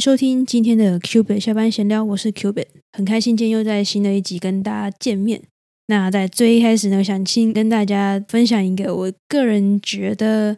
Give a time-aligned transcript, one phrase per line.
[0.00, 5.42] 收听今天的 Cubit 下班闲聊，我是 Cubit，很开心今天又在新的一集跟大家见面。
[5.88, 10.56] 那在最一开始呢，想先跟大家分享一个我个人觉得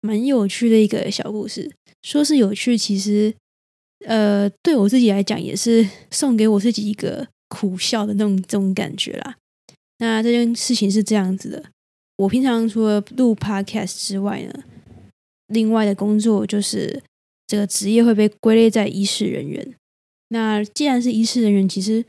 [0.00, 1.70] 蛮有趣的一个小故事。
[2.02, 3.34] 说是有趣，其实
[4.06, 9.36] 呃，对我自己来讲也是送给我自己一个苦笑的那种这种感觉啦。
[9.98, 11.62] 那这件事情是这样子的，
[12.16, 14.64] 我平常除了录 Podcast 之外呢，
[15.48, 17.02] 另外的工作就是
[17.50, 19.74] 这个职业会被归类在医师人员。
[20.28, 22.04] 那既然是医师人员，其实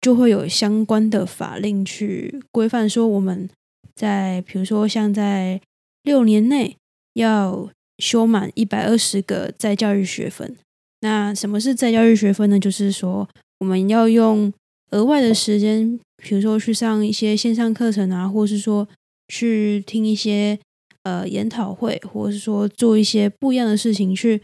[0.00, 3.50] 就会有相关的法令去规范，说我们
[3.96, 5.60] 在比如说像在
[6.04, 6.76] 六年内
[7.14, 7.68] 要
[7.98, 10.56] 修满一百二十个在教育学分。
[11.00, 12.60] 那什么是在教育学分呢？
[12.60, 14.52] 就是说我们要用
[14.92, 15.98] 额外的时间。
[16.22, 18.88] 比如说去上一些线上课程啊，或是说
[19.28, 20.58] 去听一些
[21.02, 24.40] 呃研讨会，或者是说做一些不一样的事情，去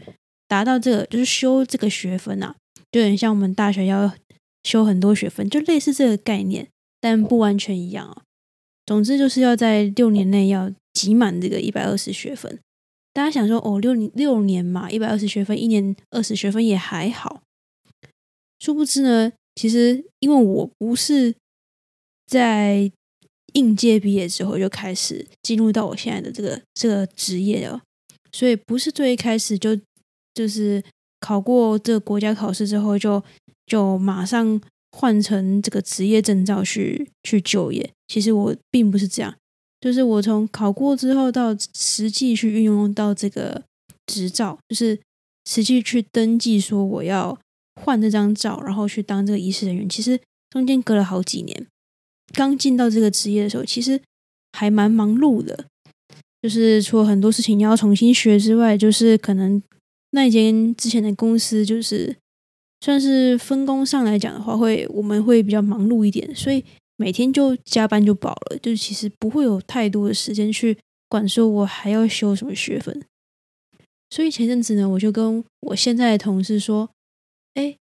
[0.53, 2.55] 达到这个就是修这个学分啊，
[2.91, 4.13] 就很像我们大学要
[4.61, 6.67] 修很多学分，就类似这个概念，
[7.01, 8.21] 但不完全一样啊。
[8.85, 12.59] 总之就是要在六年内要集满这个一百二十学分。
[13.11, 17.41] 大家想说哦，六年六年嘛，一百二十学分，一年二十学分也还好。
[18.59, 21.33] 殊不知呢，其实因为我不是。
[22.25, 22.89] 在
[23.51, 27.81] 应届毕业之后，就开始进入到我现在的这个这个职业了。
[28.31, 29.77] 所以不是最一开始就
[30.33, 30.83] 就是
[31.19, 33.23] 考过这个国家考试之后，就
[33.65, 34.59] 就马上
[34.91, 37.89] 换成这个职业证照去去就业。
[38.07, 39.33] 其实我并不是这样，
[39.81, 43.63] 就是我从考过之后到实际去运用到这个
[44.05, 44.99] 执照，就是
[45.49, 47.37] 实际去登记说我要
[47.81, 49.89] 换这张照，然后去当这个医师人员。
[49.89, 51.65] 其实中间隔了好几年。
[52.33, 53.99] 刚进到这个职业的时候，其实
[54.51, 55.65] 还蛮忙碌的。
[56.41, 59.61] 就是除了很多事情要重新学之外，就是可能
[60.13, 62.15] 那间之前的公司，就是
[62.81, 66.63] 算是分工上来讲的话，会我们会比较忙碌一点，所以
[66.97, 68.57] 每天就加班就饱了。
[68.59, 70.77] 就是其实不会有太多的时间去
[71.09, 73.03] 管说我还要修什么学分。
[74.09, 76.87] 所以前阵子呢，我就跟我现在的同事说
[77.55, 77.75] ：“哎，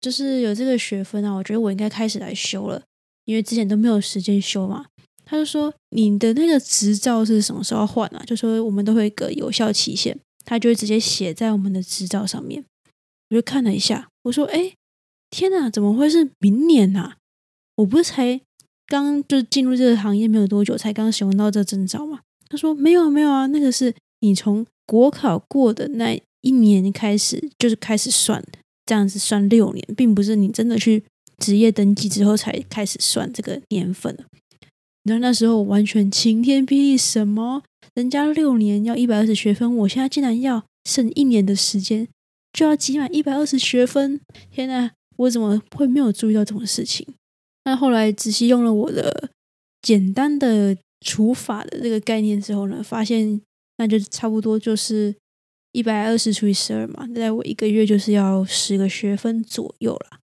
[0.00, 2.82] 就是有这个学分啊，我觉得我应该开始来修了。”
[3.24, 4.86] 因为之前都没有时间修嘛，
[5.24, 8.24] 他就说你的那个执照是什么时候换啊？
[8.26, 10.18] 就说我们都会一个有效期限，
[10.48, 12.64] 他就会直接写在我们的执照上面。
[13.28, 14.72] 我就看了一下，我说：“哎，
[15.28, 17.16] 天哪，怎么会是明年呐？
[17.76, 18.40] 我不是才
[18.86, 28.42] 刚就进入这个行业没有多久，才刚使用到这证照嘛？”他说：“没有没有啊，那个是你从国考过的那一年开始，就是开始算，
[28.86, 31.04] 这样子算六年，并不是你真的去。”
[31.38, 34.12] 职业登记之后才开始算这个年份
[35.08, 37.62] 你知道那时候完全晴天霹雳，什么？
[37.94, 42.06] 人家六年要一百二十学分，我现在竟然要剩一年的时间
[42.52, 44.20] 就要挤满一百二十学分！
[44.50, 47.06] 天呐，我怎么会没有注意到这种事情？
[47.64, 49.30] 那后来仔细用了我的
[49.80, 53.40] 简单的除法的这个概念之后呢，发现
[53.78, 55.14] 那就差不多就是
[55.72, 60.18] 一百二十除以十二嘛，在我一个月就是要十个学分左右了。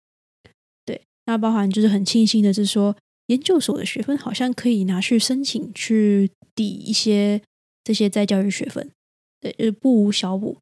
[1.28, 2.98] 那包含就是很庆幸的是说，
[3.32, 7.42] 研究所的学分好像可以拿去申请去抵一些
[7.84, 8.92] 这些在教育学分，
[9.40, 10.58] 对，就是不无小补，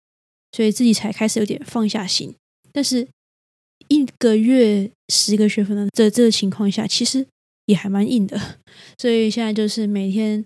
[0.52, 2.36] 所以自己才开始有点放下心。
[2.72, 3.08] 但是
[3.88, 7.26] 一个月十个学分的这这个情况下，其实
[7.66, 8.40] 也还蛮硬的，
[8.98, 10.46] 所以现在就是每天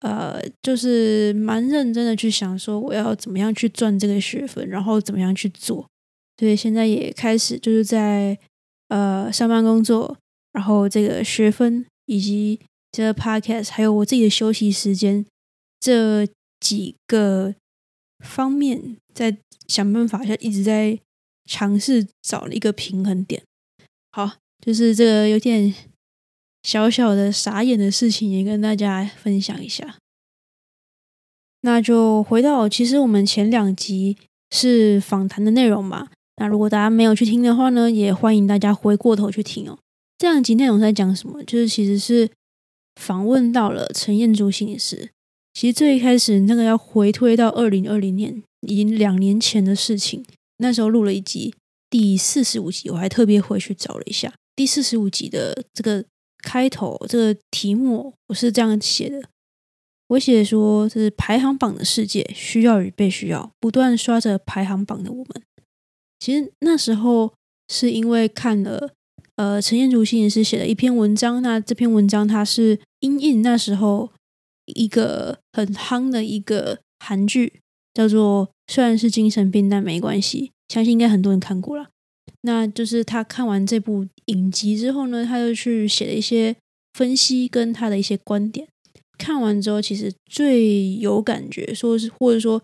[0.00, 5.86] 呃，就是蛮认真的去想说，我要怎么样去赚这个学分，然后怎么样去做。
[6.38, 8.38] 所以现在也开始就是在。
[8.90, 10.16] 呃，上班工作，
[10.58, 12.58] 然后这个学分，以及
[12.90, 15.24] 这个 podcast，还有我自己的休息时间，
[15.78, 16.26] 这
[16.58, 17.54] 几个
[18.24, 19.36] 方面，在
[19.68, 20.98] 想办法，下，一直在
[21.44, 23.40] 尝试找一个平衡点。
[24.10, 25.72] 好，就是这个有点
[26.64, 29.98] 小小的傻眼的事情，也跟大家分享一下。
[31.60, 34.16] 那就回到，其实我们前两集
[34.50, 36.08] 是访谈的内容嘛。
[36.38, 39.78] 那如果大家没有去听的话呢，也欢迎大家回过头去听哦。
[40.18, 41.42] 这样集内容在讲什么？
[41.44, 42.28] 就是其实是
[42.96, 45.10] 访问到了陈彦竹心理师。
[45.54, 50.24] 其实最一开始那个要回推到二零二零年，已经两年前的事情。
[50.58, 51.54] 那时候录了一集
[51.88, 56.04] 第四十五集，我还特别回去找了一下第四十五集的这个
[56.42, 59.22] 开头，这个题目我是这样写的：
[60.08, 65.42] 我写说，是排行榜的世界，需要与被需要，不断刷着排行榜的我们。
[66.18, 67.32] 其实那时候
[67.68, 68.90] 是因为看了
[69.38, 74.10] 呃陈彦竹心理师写的一篇文章，那这篇文章它是因应那时候
[74.66, 77.60] 一个很夯的一个韩剧，
[77.94, 81.90] 叫做虽然是精神病但没关系，相信应该很多人看过了。
[82.40, 86.56] 那就是他看完这部影集之后呢，他就去写了一些
[86.94, 88.66] 分析跟他的一些观点。
[89.16, 92.60] 看完之后，其实最有感觉，说是或者说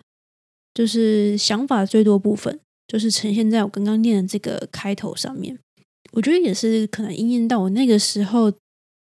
[0.75, 5.57] 就是想法最多部分，就是呈现在我刚刚念的这个开头上面。
[6.17, 8.53] 我觉得也是可能应验到我那个时候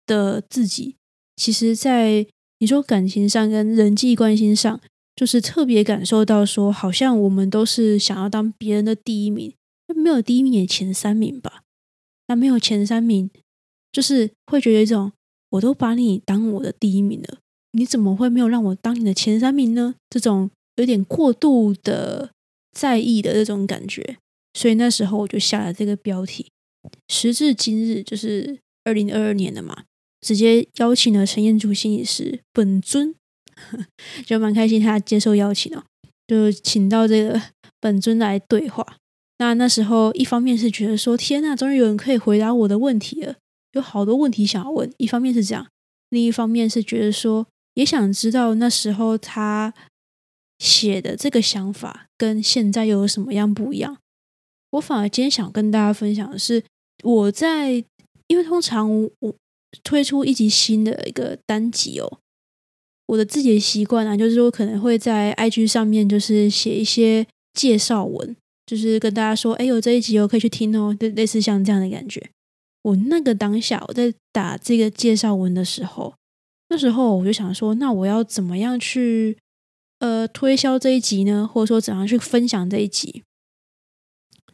[0.06, 0.96] 的自己。
[1.36, 2.25] 其实，在
[2.60, 4.80] 你说感情上跟人际关系上，
[5.16, 9.54] 就是特别感受到说，好像我们都是想要当别人的第一名。
[9.94, 11.63] 没有第一名也前三名吧？
[12.28, 13.30] 那没有前三名，
[13.92, 15.12] 就是会觉得一种，
[15.50, 17.40] 我都把你当我的第一名了，
[17.74, 19.96] 你怎么会没有让我当你的前三名呢？
[20.10, 22.31] 这种有点过度的
[22.72, 24.18] 在意的这种感觉，
[24.54, 26.48] 所以那时候我就下了这个标题。
[27.07, 29.83] 时至今日，就是二零二二年了嘛，
[30.22, 33.13] 直接邀请了陈彦祖心理师本尊，
[34.25, 35.83] 就蛮开心他接受邀请哦，
[36.28, 37.42] 就请到这个
[37.80, 38.98] 本尊来对话。
[39.38, 43.36] 那那时候，一方面是觉得说，天呐，终于有人可以回答我的问题了，
[43.72, 44.92] 有好多问题想要问。
[44.98, 45.68] 一方面是这样，
[46.10, 49.74] 另一方面是觉得说，也想知道那时候他
[50.60, 53.98] 写的这个想法跟现在又有什么样不一样。
[54.71, 56.63] 我反而今天想跟大家分享的是，
[57.03, 57.71] 我在
[58.27, 58.89] 因为通常
[59.19, 59.35] 我
[59.83, 62.19] 推出一集新的一个单集哦，
[63.06, 68.35] 我的自己的习惯啊，就是说可能会在 IG 上面就是写一些介绍文。
[68.63, 72.29] 就是跟大家说，哎，有这一集哦，可以去听哦，类类似像这样的感觉。
[72.83, 76.13] 我那个当下我在打这个介绍文的时候，
[76.69, 79.38] 那时候我就想说，那我要怎么样去
[80.00, 81.50] 呃推销这一集呢？
[81.51, 83.24] 或者说怎样去分享这一集？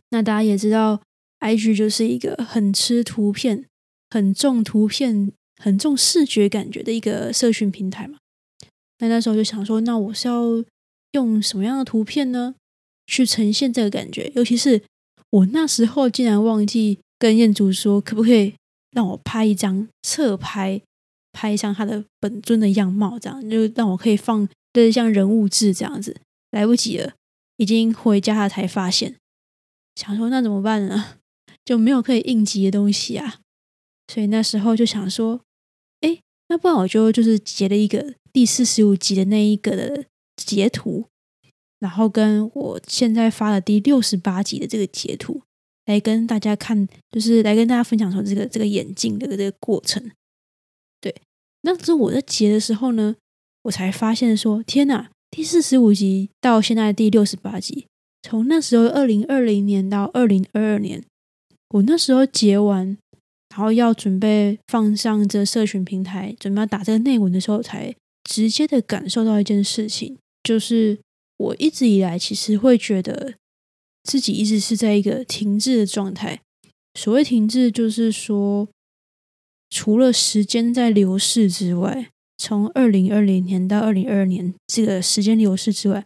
[0.10, 1.02] 那大家也知道
[1.40, 3.66] ，IG 就是一个很吃图片、
[4.10, 8.18] 很重图片、很重视觉感觉的一个社群平台嘛。
[9.00, 10.64] 那那时候就想说，那我是要
[11.12, 12.56] 用什么样的图片呢？
[13.06, 14.82] 去呈现这个感觉，尤其是
[15.30, 18.54] 我那时候竟然忘记跟彦祖说，可不可以
[18.92, 20.82] 让我拍一张侧拍，
[21.32, 26.18] 拍上他的本尊的样貌，这样就让我可以放，就是像人物志这样子。
[26.52, 27.14] 来不及了，
[27.58, 29.16] 已经回家了才发现，
[29.98, 31.18] 想说那怎么办呢？
[31.66, 33.40] 就没有可以应急的东西啊。
[34.14, 35.42] 所以那时候就想说，
[36.02, 40.06] 哎，那不然我就就是截了一个第四十五集的那一个的
[40.36, 41.08] 截图。
[41.80, 45.42] 然后跟我现在发的第六十八集的这个截图
[45.86, 50.12] 来跟大家看，就是来跟大家分享说这个这个眼镜的这个过程。
[51.02, 51.16] 对，
[51.62, 53.16] 那是我在截的时候呢，
[53.64, 55.10] 我才发现说，天哪！
[55.30, 57.88] 第四十五集到现在第六十八集，
[58.22, 61.04] 从那时候二零二零年到二零二二年，
[61.70, 62.98] 我那时候结完，
[63.50, 71.00] 然后要准备放上这社群平台，准备要打这个内文的时候，才直接的感受到一件事情，就是。
[71.40, 73.36] 我一直以来其实会觉得
[74.02, 76.42] 自己一直是在一个停滞的状态。
[76.96, 78.68] 所谓停滞，就是说，
[79.70, 82.10] 除了时间在流逝之外，
[82.40, 86.04] 从二零二零年到二零二二年这个时间流逝之外，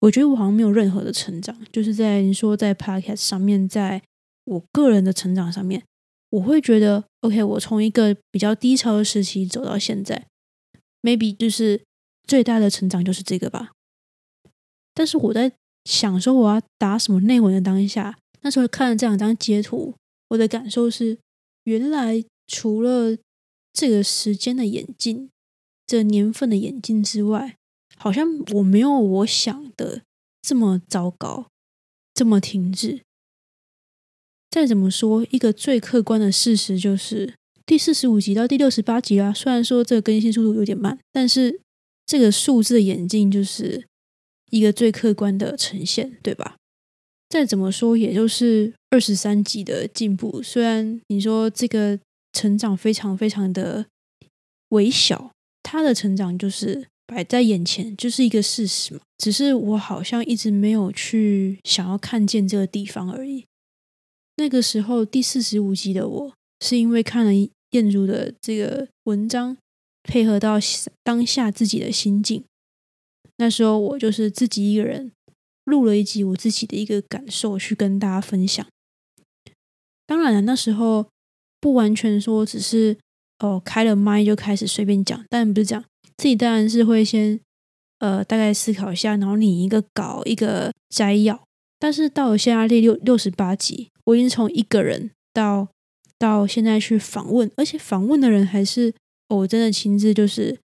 [0.00, 1.56] 我觉得我好像没有任何的成长。
[1.72, 4.02] 就是在你说在 Podcast 上面，在
[4.44, 5.84] 我个人的成长上面，
[6.30, 10.26] 我会觉得 OK，我从一个比较低潮的时期走到现在
[11.02, 11.82] ，maybe 就是
[12.26, 13.72] 最大的成长就是这个吧。
[14.94, 15.52] 但是我在
[15.84, 19.94] 想说我要打什么内文的当下，那时候看了这两张截图，
[20.28, 21.18] 我的感受是，
[21.64, 23.16] 原来除了
[23.72, 25.30] 这个时间的眼镜、
[25.86, 27.56] 这年份的眼镜之外，
[27.98, 30.02] 好像我没有我想的
[30.40, 31.48] 这么糟糕，
[32.14, 33.02] 这么停滞。
[34.50, 37.34] 再怎么说，一个最客观的事实就是
[37.66, 41.60] 第四十五集到第六十八集啊，虽然说这个更新速度有点慢，但是
[42.06, 43.86] 这个数字的眼镜就是。
[44.50, 46.56] 一个最客观的呈现，对吧？
[47.28, 50.42] 再怎么说，也就是二十三集的进步。
[50.42, 52.00] 虽然你说这个
[52.32, 53.84] 成长非常非常的
[54.70, 59.00] 微小，他的成长就是摆在眼前，就是一个事实嘛。
[59.16, 63.46] 只是我好像一直没有去想要看见这个地方而已。
[64.36, 67.32] 那个时候第四十五集的我，是因为看了
[67.70, 69.56] 燕如的这个文章，
[70.04, 70.58] 配合到
[71.02, 72.44] 当下自己的心境。
[73.38, 75.10] 那时候我就是自己一个人
[75.64, 78.64] 录了一集我自己的一个感受去跟大家分享。
[80.06, 81.08] 当然了，那时候
[81.60, 82.96] 不完全说只是
[83.40, 85.84] 哦开了麦就开始随便讲，但不是这样，
[86.18, 87.40] 自己当然是会先
[88.00, 91.42] 呃大概思考一下，然后拟一个稿一个摘要。
[91.78, 95.68] 但是到了现在第六六十八集，我已经从一个人到
[96.18, 98.92] 到现在去访问，而且访问的人还是
[99.28, 100.58] 我真的亲自就是。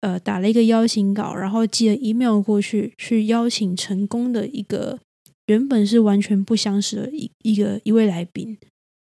[0.00, 5.00] 呃，打了一个邀请稿，然后寄了 email 过去，去邀请成功的一个
[5.46, 8.56] 原本是完全不相识的一一个一位来宾。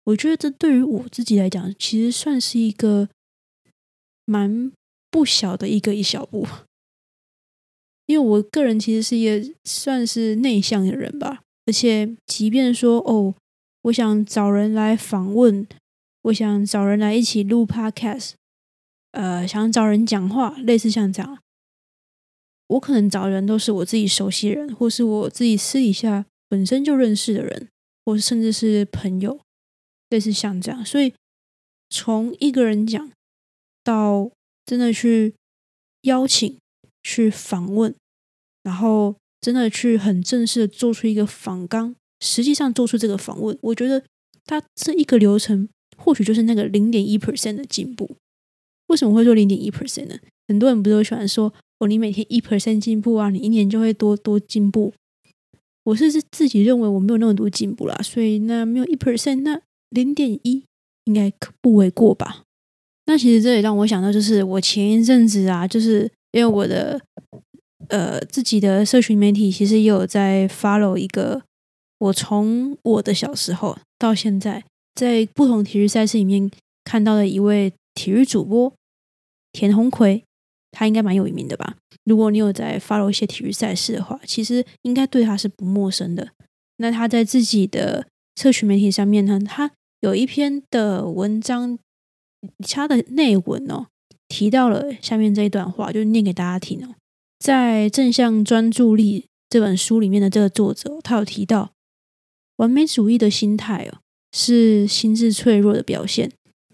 [0.04, 3.10] 我觉得这对于我自己来讲，其实算是一个
[4.24, 4.72] 蛮
[5.10, 6.46] 不小的一个一小步。
[8.06, 13.34] 因为我个人其实是一个算是内向的人吧，而且即便说哦，
[13.82, 15.68] 我想找人来访问，
[16.22, 18.32] 我想找人来一起录 podcast，
[19.12, 21.38] 呃，想找人讲话，类似像这样，
[22.68, 27.68] 我可能找人都是我自己熟悉人，或是我自己私底下本身就认识的人，
[28.06, 29.38] 或甚至是朋友，
[30.08, 30.82] 类似像这样。
[30.82, 31.12] 所以
[31.90, 33.12] 从一个人讲
[33.84, 34.30] 到
[34.68, 35.32] 真的去
[36.02, 36.58] 邀请。
[37.00, 37.94] 去访问，
[38.62, 44.04] 然后真的去很正式的做出一个访纲，实际上做出这个访问，我觉得
[44.44, 48.16] 他这一个流程或许就是那个零点一 percent 的进步。
[48.88, 50.18] 为什么会说零点一 percent 呢？
[50.48, 54.92] 很多人不都喜欢说哦，你每天一 percent 进步啊，你一年就会多多进步。
[55.84, 60.64] 我是自己认为我没有那么多进步啦，所以那没有一 percent，那零点一
[61.04, 61.32] 应该
[61.62, 62.42] 不为过吧？
[63.08, 66.08] 那其实这也让我想到，就是我前一阵子啊，就是。
[66.32, 67.00] 因为我的
[67.88, 71.42] 呃自己的社群媒体其实也有在 follow 一个，
[71.98, 74.62] 我从我的小时候到现在，
[74.94, 76.50] 在不同体育赛事里面
[76.84, 78.70] 看到的一位体育主播
[79.52, 80.22] 田鸿奎，
[80.70, 81.76] 他应该蛮有名的吧？
[82.04, 86.28] 如果你有在 follow 一些体育赛事的话，其实应该对他是不陌生的。
[86.76, 91.78] 那他在自己的社群媒体上面呢，他有一篇的文章，
[92.60, 93.86] 他的内文哦。
[94.28, 96.94] 提到了下面这一段话，就念给大家听哦。
[97.38, 101.72] 在《正向专注力》这本书里面的这个作者，他有提到，
[102.56, 104.00] 完美主义的心态哦，
[104.32, 106.30] 是心智脆弱的表现，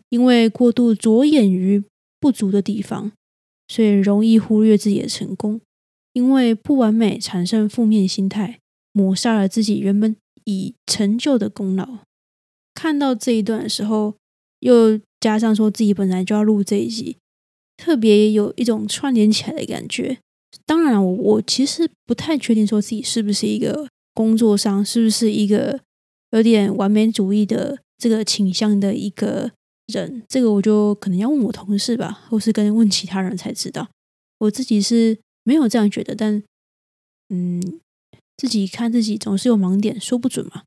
[0.09, 1.85] 因为过度着眼于
[2.18, 3.12] 不足的地方，
[3.68, 5.61] 所以容易忽略自己的成功。
[6.12, 8.59] 因为不完美产生负面心态，
[8.92, 11.99] 抹杀了自己原本已成就的功劳。
[12.75, 14.14] 看到这一段的时候，
[14.61, 17.16] 又加上说自己本来就要录这一集。
[17.78, 20.19] 特别有一种串联起来的感觉。
[20.66, 25.81] 当然，我我其实不太确定说自己是不是一个工作上是不是一个
[26.33, 29.50] 有点完美主义的这个倾向的一个
[29.87, 30.23] 人。
[30.28, 33.88] 这个我就可能要问我同事吧，或是跟问其他人才知道。
[34.40, 36.43] 我自己是没有这样觉得，但
[37.31, 37.81] 嗯，
[38.37, 40.64] 自己看自己总是有盲点，说不准嘛。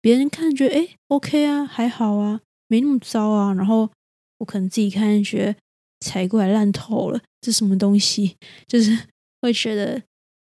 [0.00, 3.52] 别人看觉得哎，OK 啊，还好啊，没那么糟啊。
[3.52, 3.90] 然后
[4.38, 5.56] 我可能自己看觉得。
[6.02, 8.34] 踩过来烂透了，这什么东西？
[8.66, 9.06] 就是
[9.42, 10.02] 会觉得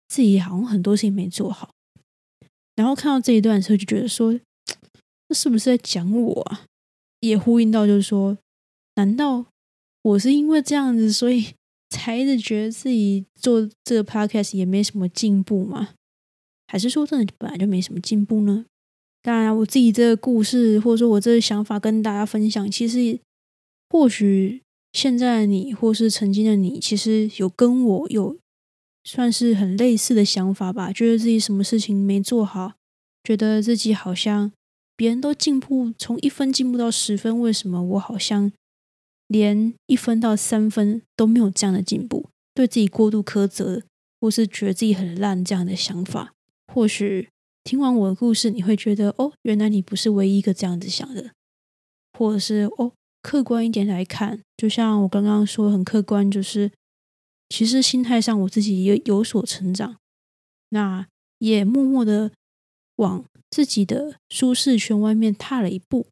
[0.09, 1.71] 自己好像很多事情没做好，
[2.75, 4.37] 然后看到这一段的时候，就觉得说，
[5.29, 6.65] 这是不是在讲我啊？
[7.21, 8.37] 也呼应到就是说，
[8.95, 9.45] 难道
[10.01, 11.53] 我是因为这样子，所以
[11.89, 15.91] 才一直觉得自己做这个 podcast 也没什么进步吗？
[16.67, 18.65] 还是说真的本来就没什么进步呢？
[19.25, 23.19] 当然，我自己这个故事或者说我这个想法跟大家分享，其实
[23.89, 24.61] 或许。
[24.93, 28.37] 现在的你或是曾经的你，其实有跟我有
[29.03, 30.93] 算是很类似的想法吧？
[30.93, 32.75] 觉得自己什么事情没做好，
[33.21, 34.53] 觉得自己好像
[34.95, 38.49] 别人都进步，从一分进步到十分，为什么我好像
[39.27, 42.29] 连一分到三分都没有这样的进步？
[42.53, 43.83] 对自己过度苛责，
[44.21, 46.31] 或是觉得自己很烂这样的想法，
[46.73, 47.27] 或许
[47.65, 51.31] 听完我的故事，你会觉得哦，原来你不是唯一一个这样子想的，
[52.17, 52.93] 或者是哦。
[53.25, 56.71] 客观一点来看，就像我刚刚说，很客观，就是
[57.49, 59.97] 其实心态上我自己也有所成长，
[60.69, 61.07] 那
[61.39, 62.31] 也默默的
[62.97, 66.05] 往自己的舒适圈外面踏了一步，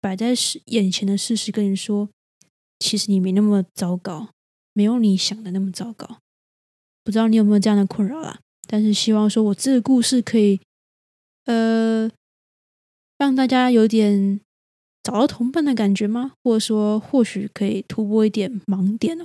[0.00, 2.08] 摆在眼前的事实跟你说，
[2.80, 4.30] 其实你没那么糟糕，
[4.72, 6.18] 没有你想的那么糟糕。
[7.04, 8.40] 不知道你有没有这样的困扰啦？
[8.66, 10.60] 但是希望说我这个故事可以，
[11.48, 12.08] 呃，
[13.18, 14.40] 让大家有点。
[15.00, 16.32] 找到同伴的感觉吗？
[16.44, 19.24] 或者说，或许可以突破一点盲点哦。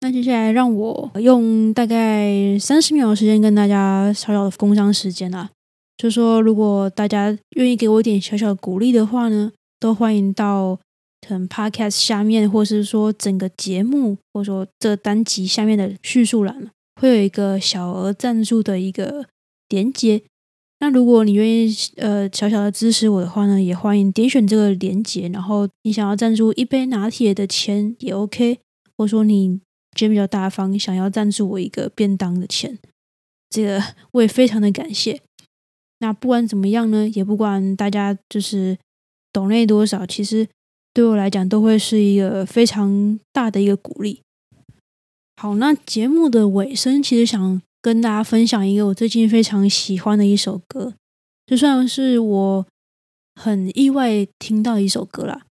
[0.00, 5.50] 那接下来让我用大概三十秒的时间跟大家小小的工商时间啊，
[5.98, 10.78] 就说如果大家愿意给我一点小小的鼓励的话呢，都欢迎到
[11.20, 19.26] 可能 Podcast 下面，或是说整个节目，或者说这单集下面的叙述栏，会有一个小额赞助的一个
[19.68, 20.22] 连接。
[20.82, 25.28] 那如果你愿意呃小小的支持我的话呢，也欢迎点选这个链接。
[25.28, 28.58] 然后你想要赞助一杯拿铁的钱也 OK，
[28.96, 29.60] 或者说你
[29.94, 32.80] 觉得比较大方，想要赞助我一个便当的钱，
[33.48, 35.20] 这个我也非常的感谢。
[36.00, 38.76] 那不管怎么样呢，也不管大家就是
[39.32, 40.48] 懂内多少，其实
[40.92, 44.20] 对我来讲都会是一个非常大的一个鼓励。
[45.40, 50.94] 好，那节目的尾声，其实想跟大家分享一个我最近非常喜欢的一首歌，
[51.44, 52.66] 就算是我
[53.34, 55.42] 很意外听到一首歌啦。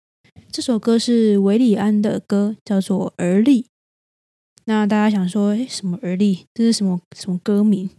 [0.52, 3.62] 这首歌是韦礼安的歌，叫做《而立》。
[4.66, 6.46] 那大家想说，哎，什么而立？
[6.54, 7.90] 这是什么什么歌名？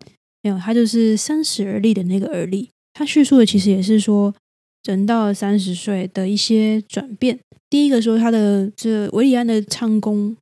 [0.41, 2.69] 没有，它就是三十而立的那个而立。
[2.93, 4.33] 它叙述的其实也是说，
[4.83, 7.39] 人到三十岁的一些转变。
[7.69, 10.35] 第一个说他的这韦礼安的唱功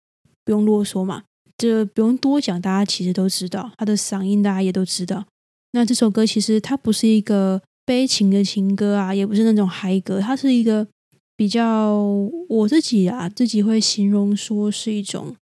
[0.46, 1.24] 不用啰嗦嘛，
[1.60, 5.26] 这不用多讲，大家其实都知道他的嗓音，大家也都知道。
[5.74, 10.88] 那这首歌其实它不是一个悲情的情歌啊，也不是那种嗨歌，它是一个
[11.36, 11.98] 比较
[12.48, 15.36] 我自己啊自己会形容说是一种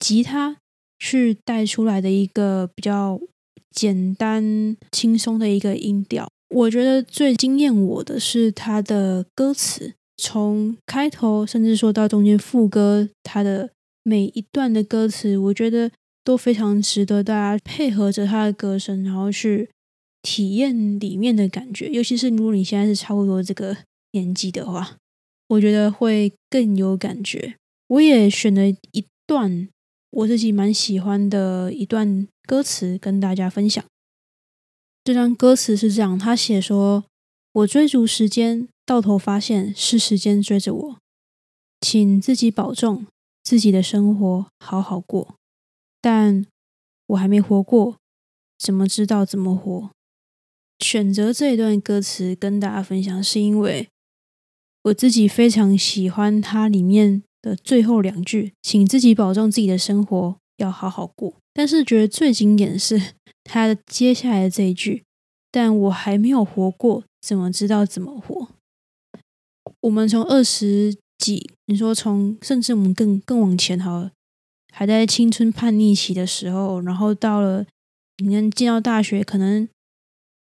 [0.00, 0.56] 吉他
[0.98, 3.20] 去带出来的一个比较
[3.70, 6.28] 简单轻松的一个音调。
[6.48, 9.94] 我觉得最惊艳我的是他的歌词。
[10.22, 13.70] 从开头甚至说到中间副歌，它的
[14.02, 15.90] 每一段的歌词，我觉得
[16.24, 19.70] 都非常值得大家配合着他的歌声，然后去
[20.22, 21.88] 体验里面的感觉。
[21.88, 23.76] 尤其是如果你现在是差不多这个
[24.12, 24.96] 年纪的话，
[25.48, 27.56] 我觉得会更有感觉。
[27.88, 29.68] 我也选了一段
[30.10, 33.84] 我自己蛮喜欢的一段歌词跟大家分享。
[35.02, 37.04] 这段歌词是这样，他写说
[37.52, 40.98] ：“我追逐时间。”到头发现是时间追着我，
[41.80, 43.06] 请自己保重，
[43.42, 45.34] 自己的生活好好过。
[46.00, 46.46] 但
[47.08, 47.98] 我还没活过，
[48.58, 49.90] 怎么知道怎么活？
[50.78, 53.88] 选择这一段歌词跟大家分享，是因为
[54.84, 61.34] 我自己非常喜欢它里面的最后两句，请自己保重自己的生活要好好过。
[61.52, 65.04] 但是觉得最经典的是它接下来的这一句，
[65.50, 68.48] 但我还没有活过，怎么知道怎么活？
[69.82, 74.10] 我们从二十几，你说从甚至我们更更往前好了，
[74.72, 77.66] 还在青春叛逆期的时候，然后到了
[78.16, 79.68] 你能进到大学，可能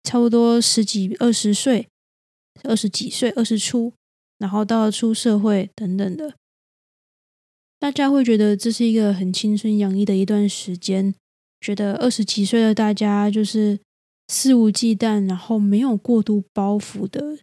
[0.04, 1.88] 差不多十几二十岁，
[2.64, 3.92] 二十几岁二十出，
[4.38, 6.36] 然后到了出社会等等的，
[7.80, 11.14] 大家会觉得这是一个很青春洋溢的一段时间，
[11.60, 13.80] 觉得二十几岁的大家就是
[14.28, 17.40] 肆无忌惮，然后没有过度包袱的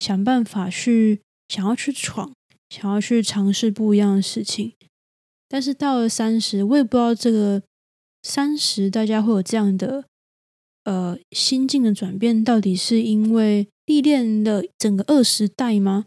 [0.00, 1.20] 想办法去。
[1.50, 2.30] 想要去闯，
[2.68, 4.74] 想要去尝试不一样的事情，
[5.48, 7.62] 但是到了三十，我也不知道这个
[8.22, 10.04] 三十大家会有这样的
[10.84, 16.06] 呃心境的转变，到底是因为历练了整个二十代吗？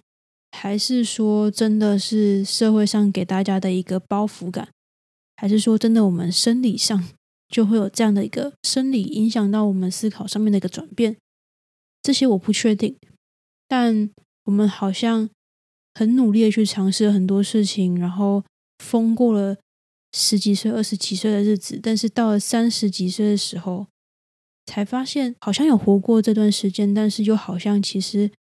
[0.52, 4.70] 还是说真的是社会上给大家的一个包袱感？
[5.38, 7.10] 还是说真的我们生理上
[7.50, 11.18] 就会有这样的一个生理影响到我们思考上面的一个转变？
[12.04, 12.98] 这些我不确定，
[13.68, 14.12] 但。
[14.46, 15.30] 我们好像
[15.94, 18.44] 很努力的去尝试很多事情，然后
[18.80, 19.58] 疯过了
[20.14, 23.88] 十几岁、二十几岁的日子，但是到了三十几岁的时候，
[24.66, 28.32] 才发现好像有活过这段时间，但是又好像其实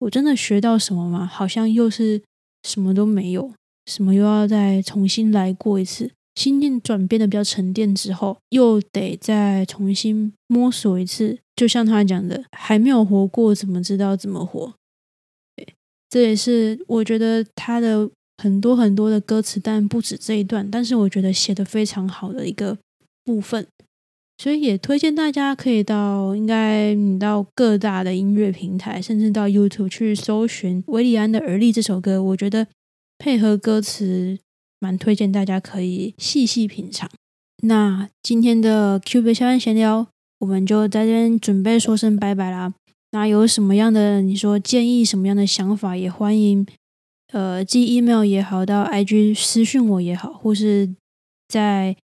[0.00, 1.26] 我真的学到什么吗？
[1.26, 2.22] 好像又是
[2.62, 3.52] 什么都没有，
[3.86, 11.38] 什么又要再重新来过一次，心境转变的比较沉淀之后，又得再重新摸索一次。
[11.56, 14.74] 就像他讲的，还没有活过，怎么知道怎么活？
[16.14, 18.08] 这也是我觉得他的
[18.40, 22.78] 很多很多的歌词，但不止这一段，但是我觉得写的非常好的一个
[23.24, 23.66] 部分，
[24.38, 32.68] 所以也推荐大家可以到应该你到各大的音乐平台，甚至到 YouTube 去搜寻维里安的《而立》这首歌，我觉得
[33.18, 34.38] 配合歌词
[34.78, 37.10] 蛮推荐大家可以细细品尝。
[37.64, 40.06] 那今天的 Q 币下班闲聊，
[40.38, 42.72] 我们就在这边准备说声拜拜啦。
[43.14, 46.66] 那有什么样的你说建议，什么样的想法，也欢迎
[47.32, 50.92] 呃寄 email 也好，到 IG 私讯我也好，或是
[51.46, 51.96] 在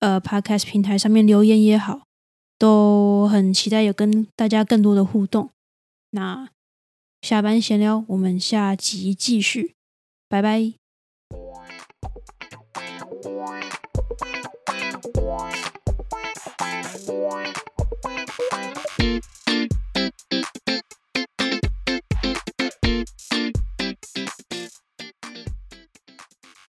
[0.00, 2.02] 呃 Podcast 平台上面留言也好，
[2.58, 5.48] 都很期待有跟大家更多的互动。
[6.10, 6.50] 那
[7.22, 9.74] 下班闲聊，我们下集继续，
[10.28, 10.74] 拜拜。